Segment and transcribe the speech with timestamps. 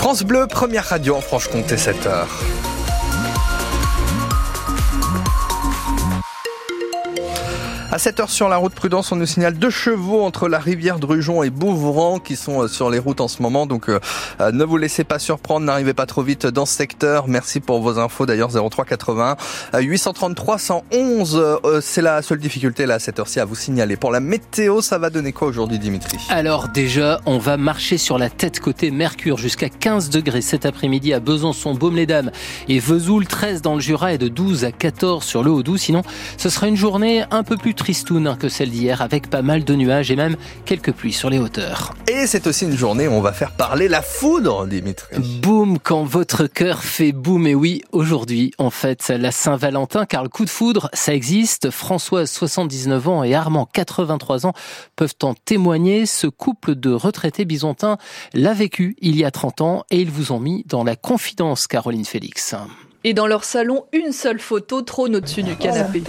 [0.00, 2.69] France Bleu, première radio en Franche-Comté, 7h.
[7.92, 11.00] À 7 heures sur la route Prudence, on nous signale deux chevaux entre la rivière
[11.00, 13.66] Drujon et Bouvran qui sont euh, sur les routes en ce moment.
[13.66, 13.98] Donc euh,
[14.40, 17.26] euh, ne vous laissez pas surprendre, n'arrivez pas trop vite dans ce secteur.
[17.26, 19.36] Merci pour vos infos d'ailleurs 03 80
[19.76, 21.58] 833 111.
[21.82, 23.96] C'est la seule difficulté là à cette heure-ci à vous signaler.
[23.96, 26.16] Pour la météo, ça va donner quoi aujourd'hui Dimitri?
[26.28, 31.12] Alors déjà, on va marcher sur la tête côté Mercure jusqu'à 15 degrés cet après-midi
[31.12, 32.30] à Besançon, Baume-les-Dames
[32.68, 35.76] et Vesoul, 13 dans le Jura et de 12 à 14 sur le Haut-Doubs.
[35.76, 36.02] Sinon,
[36.36, 39.74] ce sera une journée un peu plus tristoun que celle d'hier, avec pas mal de
[39.74, 41.94] nuages et même quelques pluies sur les hauteurs.
[42.08, 45.16] Et c'est aussi une journée où on va faire parler la foudre, Dimitri.
[45.40, 47.46] Boum, quand votre cœur fait boum.
[47.46, 51.70] Et oui, aujourd'hui, en fait, la Saint-Valentin, car le coup de foudre, ça existe.
[51.70, 54.52] Françoise, 79 ans, et Armand, 83 ans,
[54.94, 56.04] peuvent en témoigner.
[56.04, 57.96] Ce couple de retraités byzantins
[58.34, 61.66] l'a vécu il y a 30 ans et ils vous ont mis dans la confidence,
[61.66, 62.54] Caroline Félix.
[63.02, 66.02] Et dans leur salon, une seule photo trône au-dessus du canapé.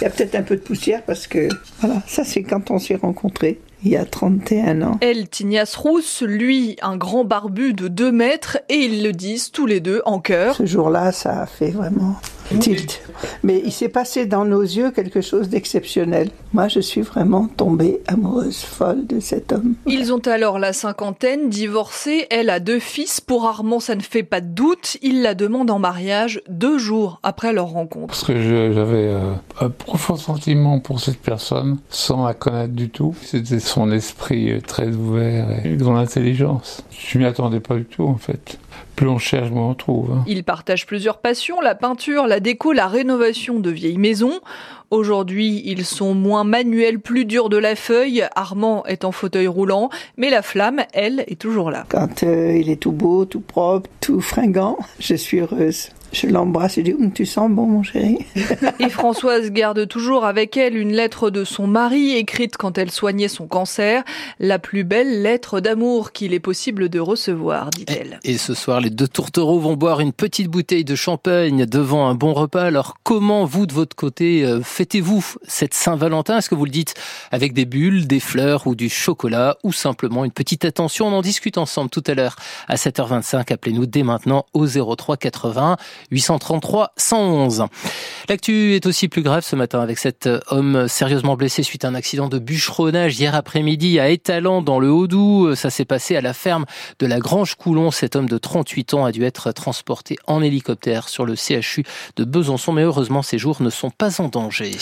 [0.00, 1.48] Il y a peut-être un peu de poussière parce que,
[1.80, 4.98] voilà, ça c'est quand on s'est rencontrés il y a 31 ans.
[5.00, 9.66] Elle, Tignas Rousse, lui, un grand barbu de 2 mètres, et ils le disent tous
[9.66, 10.56] les deux en chœur.
[10.56, 12.16] Ce jour-là, ça a fait vraiment
[12.58, 13.00] tilt.
[13.42, 16.30] Mais il s'est passé dans nos yeux quelque chose d'exceptionnel.
[16.52, 19.74] Moi, je suis vraiment tombée amoureuse, folle de cet homme.
[19.86, 22.26] Ils ont alors la cinquantaine, divorcés.
[22.30, 23.20] Elle a deux fils.
[23.20, 24.96] Pour Armand, ça ne fait pas de doute.
[25.02, 28.08] Il la demande en mariage deux jours après leur rencontre.
[28.08, 28.40] Parce que
[28.72, 33.14] j'avais euh, un profond sentiment pour cette personne, sans la connaître du tout.
[33.22, 36.82] C'était son esprit euh, très ouvert et grande intelligence.
[36.90, 38.58] Je m'y attendais pas du tout, en fait
[38.96, 40.12] plus on cherche, moins on trouve.
[40.12, 40.24] Hein.
[40.26, 44.40] Il partage plusieurs passions, la peinture, la déco, la rénovation de vieilles maisons.
[44.90, 48.26] Aujourd'hui, ils sont moins manuels, plus durs de la feuille.
[48.34, 51.86] Armand est en fauteuil roulant, mais la flamme, elle, est toujours là.
[51.88, 55.88] Quand euh, il est tout beau, tout propre, tout fringant, je suis heureuse.
[56.12, 58.18] Je l'embrasse et dis hum, Tu sens bon, mon chéri
[58.78, 63.28] Et Françoise garde toujours avec elle une lettre de son mari, écrite quand elle soignait
[63.28, 64.04] son cancer.
[64.38, 68.20] La plus belle lettre d'amour qu'il est possible de recevoir, dit-elle.
[68.24, 72.14] Et, ce soir, les deux tourtereaux vont boire une petite bouteille de champagne devant un
[72.14, 72.64] bon repas.
[72.64, 76.38] Alors, comment vous, de votre côté, euh, fêtez-vous cette Saint-Valentin?
[76.38, 76.94] Est-ce que vous le dites
[77.30, 81.06] avec des bulles, des fleurs ou du chocolat ou simplement une petite attention?
[81.06, 82.36] On en discute ensemble tout à l'heure
[82.68, 83.52] à 7h25.
[83.52, 85.76] Appelez-nous dès maintenant au 03 80
[86.10, 87.66] 833 111.
[88.28, 91.94] L'actu est aussi plus grave ce matin avec cet homme sérieusement blessé suite à un
[91.94, 95.54] accident de bûcheronnage hier après-midi à Étalant dans le Haut-Doubs.
[95.54, 96.64] Ça s'est passé à la ferme
[96.98, 97.90] de la Grange Coulon.
[97.90, 101.84] Cet homme de 38 ans a dû être transporté en hélicoptère sur le CHU
[102.16, 104.72] de Besançon, mais heureusement ses jours ne sont pas en danger.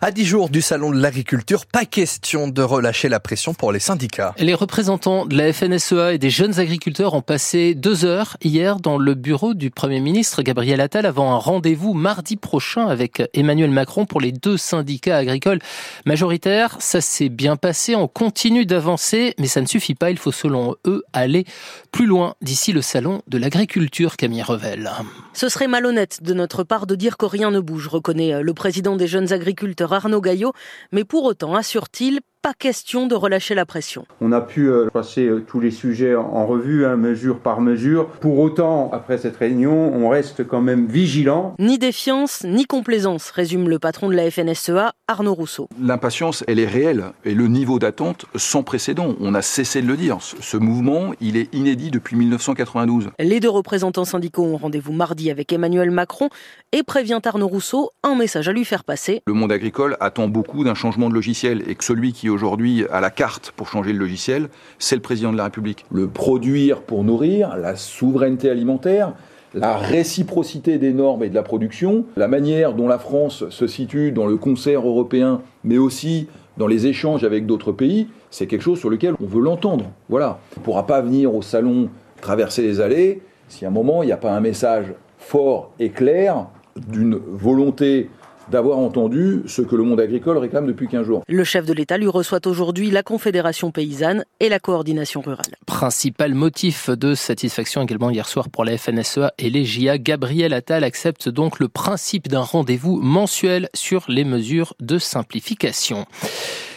[0.00, 3.80] À 10 jours du salon de l'agriculture, pas question de relâcher la pression pour les
[3.80, 4.34] syndicats.
[4.38, 8.98] Les représentants de la FNSEA et des jeunes agriculteurs ont passé deux heures hier dans
[8.98, 13.70] le bureau du Premier ministre Gabriel Gabriel Attal avant un rendez-vous mardi prochain avec Emmanuel
[13.70, 15.60] Macron pour les deux syndicats agricoles
[16.04, 16.76] majoritaires.
[16.78, 20.10] Ça s'est bien passé, on continue d'avancer, mais ça ne suffit pas.
[20.10, 21.46] Il faut selon eux aller
[21.90, 24.90] plus loin d'ici le salon de l'agriculture, Camille Revel.
[25.38, 28.96] Ce serait malhonnête de notre part de dire que rien ne bouge, reconnaît le président
[28.96, 30.52] des jeunes agriculteurs Arnaud Gaillot,
[30.90, 34.06] mais pour autant, assure-t-il, pas question de relâcher la pression.
[34.20, 38.06] On a pu euh, passer euh, tous les sujets en revue, hein, mesure par mesure.
[38.06, 41.54] Pour autant, après cette réunion, on reste quand même vigilant.
[41.58, 45.68] Ni défiance, ni complaisance, résume le patron de la FNSEA, Arnaud Rousseau.
[45.80, 49.14] L'impatience, elle est réelle et le niveau d'attente sans précédent.
[49.20, 50.18] On a cessé de le dire.
[50.20, 53.10] Ce mouvement, il est inédit depuis 1992.
[53.18, 56.28] Les deux représentants syndicaux ont rendez-vous mardi avec Emmanuel Macron
[56.72, 59.22] et prévient Arnaud Rousseau un message à lui faire passer.
[59.26, 63.00] Le monde agricole attend beaucoup d'un changement de logiciel et que celui qui aujourd'hui à
[63.00, 65.84] la carte pour changer le logiciel, c'est le président de la République.
[65.90, 69.14] Le produire pour nourrir, la souveraineté alimentaire,
[69.54, 74.12] la réciprocité des normes et de la production, la manière dont la France se situe
[74.12, 76.28] dans le concert européen, mais aussi
[76.58, 79.90] dans les échanges avec d'autres pays, c'est quelque chose sur lequel on veut l'entendre.
[80.08, 80.40] Voilà.
[80.56, 81.88] On ne pourra pas venir au salon
[82.20, 85.90] traverser les allées si à un moment il n'y a pas un message fort et
[85.90, 88.08] clair d'une volonté
[88.50, 91.22] d'avoir entendu ce que le monde agricole réclame depuis 15 jours.
[91.28, 95.56] Le chef de l'État lui reçoit aujourd'hui la Confédération paysanne et la coordination rurale.
[95.66, 100.84] Principal motif de satisfaction également hier soir pour la FNSEA et les JA, Gabriel Attal
[100.84, 106.06] accepte donc le principe d'un rendez-vous mensuel sur les mesures de simplification.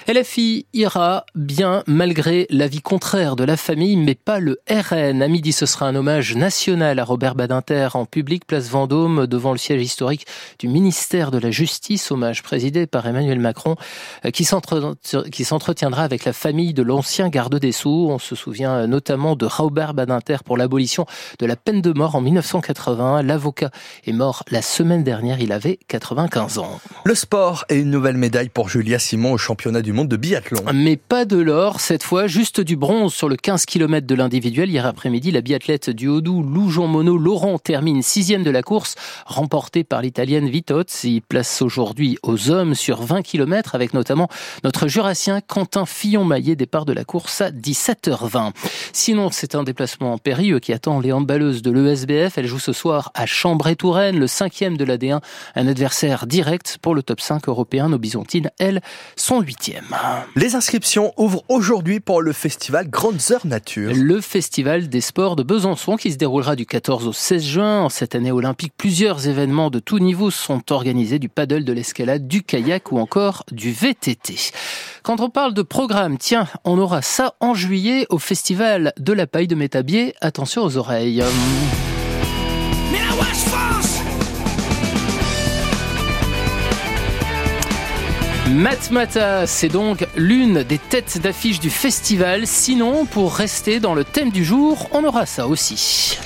[0.07, 5.21] LFI ira bien malgré l'avis contraire de la famille, mais pas le RN.
[5.21, 9.51] À midi, ce sera un hommage national à Robert Badinter en public, place Vendôme, devant
[9.51, 10.25] le siège historique
[10.57, 13.75] du ministère de la Justice, hommage présidé par Emmanuel Macron,
[14.25, 18.09] euh, qui s'entretiendra avec la famille de l'ancien garde des Sceaux.
[18.09, 21.05] On se souvient notamment de Robert Badinter pour l'abolition
[21.39, 23.21] de la peine de mort en 1980.
[23.21, 23.69] L'avocat
[24.05, 26.79] est mort la semaine dernière, il avait 95 ans.
[27.05, 30.61] Le sport et une nouvelle médaille pour Julia Simon au championnat du monde de biathlon.
[30.73, 34.69] Mais pas de l'or, cette fois juste du bronze sur le 15 km de l'individuel.
[34.69, 38.95] Hier après-midi, la biathlète du Haut-Doubs, Lou Jean Monod, Laurent termine sixième de la course,
[39.25, 41.21] remportée par l'italienne Vitozzi.
[41.27, 44.27] Place aujourd'hui aux hommes sur 20 km avec notamment
[44.63, 48.51] notre jurassien Quentin Fillon-Maillet, départ de la course à 17h20.
[48.93, 52.37] Sinon, c'est un déplacement périlleux qui attend les handballeuses de l'ESBF.
[52.37, 55.21] Elle joue ce soir à Chambray-Touraine, le cinquième de l'AD1,
[55.55, 57.89] un adversaire direct pour le top 5 européen.
[57.89, 58.81] Nos Byzantines, elles,
[59.15, 59.80] sont huitièmes.
[60.35, 63.91] Les inscriptions ouvrent aujourd'hui pour le festival Grandes Heures Nature.
[63.95, 67.81] Le festival des sports de Besançon qui se déroulera du 14 au 16 juin.
[67.81, 72.27] En cette année olympique, plusieurs événements de tous niveaux sont organisés, du paddle, de l'escalade,
[72.27, 74.51] du kayak ou encore du VTT.
[75.03, 79.27] Quand on parle de programme, tiens, on aura ça en juillet au festival de la
[79.27, 80.15] paille de Métabier.
[80.21, 81.23] Attention aux oreilles.
[88.51, 92.45] Matmata, c'est donc l'une des têtes d'affiche du festival.
[92.45, 96.17] Sinon, pour rester dans le thème du jour, on aura ça aussi.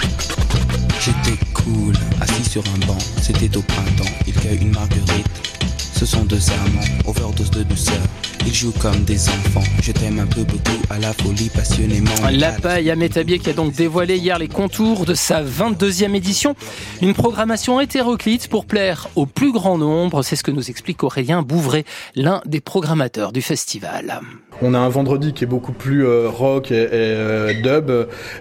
[0.99, 5.54] J'étais cool, assis sur un banc, c'était au printemps, il cueille une marguerite.
[5.95, 8.01] Ce sont deux amants, overdose de douceur.
[8.45, 9.63] Ils jouent comme des enfants.
[9.81, 12.11] Je t'aime un peu beaucoup à la folie passionnément.
[12.33, 16.53] La paille à Métabier qui a donc dévoilé hier les contours de sa 22e édition.
[17.01, 20.21] Une programmation hétéroclite pour plaire au plus grand nombre.
[20.21, 24.19] C'est ce que nous explique Aurélien Bouvray, l'un des programmateurs du festival.
[24.61, 27.91] On a un vendredi qui est beaucoup plus euh, rock et, euh, dub,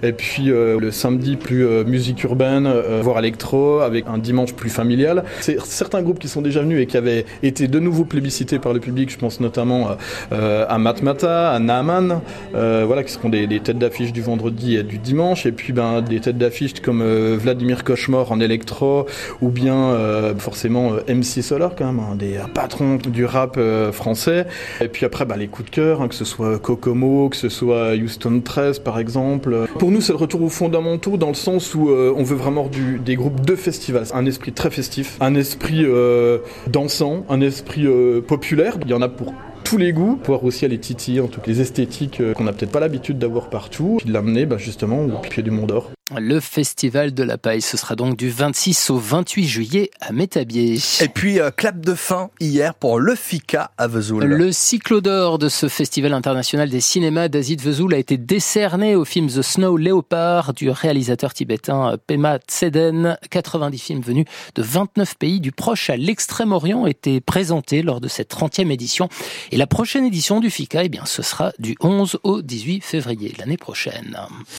[0.02, 2.72] et puis euh, le samedi plus musique urbaine,
[3.02, 5.25] voire électro, avec un dimanche plus familial.
[5.40, 8.81] Certains groupes qui sont déjà venus et qui avaient été de nouveau plébiscités par le
[8.81, 9.11] public.
[9.11, 9.90] Je pense notamment
[10.31, 12.20] à Matmata, à Naaman,
[12.52, 16.20] voilà, qui seront des, têtes d'affiche du vendredi et du dimanche, et puis ben, des
[16.20, 17.02] têtes d'affiche comme
[17.37, 19.06] Vladimir Cauchemar en électro,
[19.40, 19.96] ou bien
[20.38, 23.58] forcément MC Solar quand même, un des patrons du rap
[23.93, 24.46] français.
[24.81, 26.04] Et puis après, ben, les coups de cœur.
[26.05, 29.67] Hein, que ce soit Kokomo, que ce soit Houston 13 par exemple.
[29.79, 32.69] Pour nous, c'est le retour aux fondamentaux dans le sens où euh, on veut vraiment
[33.05, 34.06] des groupes de festivals.
[34.12, 38.77] Un esprit très festif, un esprit euh, dansant, un esprit euh, populaire.
[38.85, 39.33] Il y en a pour
[39.65, 42.81] tous les goûts, pouvoir aussi aller titiller en toutes les esthétiques qu'on n'a peut-être pas
[42.81, 45.91] l'habitude d'avoir partout, puis de l'amener bah, justement au pied du Mont d'Or.
[46.15, 50.79] Le festival de la paille, ce sera donc du 26 au 28 juillet à Métabier.
[51.01, 54.23] Et puis, euh, clap de fin hier pour le FICA à Vesoul.
[54.23, 58.95] Le cyclo d'or de ce festival international des cinémas d'Asie de Vesoul a été décerné
[58.97, 63.17] au film The Snow Leopard du réalisateur tibétain Pema Tseden.
[63.31, 64.27] 90 films venus
[64.57, 69.09] de 29 pays du Proche à l'Extrême-Orient étaient présentés lors de cette 30e édition.
[69.53, 73.35] Et la prochaine édition du FICA, eh bien, ce sera du 11 au 18 février
[73.39, 74.19] l'année prochaine.